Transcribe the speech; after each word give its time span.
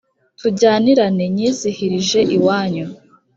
Tujyanirane 0.39 1.23
nyizihirije 1.35 2.19
iwanyu 2.37 2.85